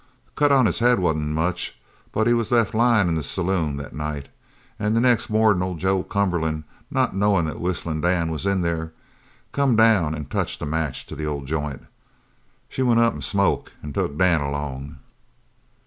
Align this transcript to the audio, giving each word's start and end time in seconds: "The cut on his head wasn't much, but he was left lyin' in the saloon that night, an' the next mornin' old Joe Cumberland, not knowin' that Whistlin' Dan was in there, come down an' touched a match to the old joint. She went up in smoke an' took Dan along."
"The 0.25 0.31
cut 0.31 0.51
on 0.51 0.65
his 0.65 0.79
head 0.79 0.97
wasn't 0.97 1.27
much, 1.27 1.79
but 2.11 2.25
he 2.25 2.33
was 2.33 2.51
left 2.51 2.73
lyin' 2.73 3.07
in 3.07 3.13
the 3.13 3.21
saloon 3.21 3.77
that 3.77 3.93
night, 3.93 4.29
an' 4.79 4.95
the 4.95 4.99
next 4.99 5.29
mornin' 5.29 5.61
old 5.61 5.77
Joe 5.77 6.01
Cumberland, 6.01 6.63
not 6.89 7.15
knowin' 7.15 7.45
that 7.45 7.59
Whistlin' 7.61 8.01
Dan 8.01 8.31
was 8.31 8.47
in 8.47 8.61
there, 8.61 8.93
come 9.51 9.75
down 9.75 10.15
an' 10.15 10.25
touched 10.25 10.59
a 10.63 10.65
match 10.65 11.05
to 11.05 11.15
the 11.15 11.27
old 11.27 11.45
joint. 11.45 11.83
She 12.67 12.81
went 12.81 12.99
up 12.99 13.13
in 13.13 13.21
smoke 13.21 13.73
an' 13.83 13.93
took 13.93 14.17
Dan 14.17 14.41
along." 14.41 14.97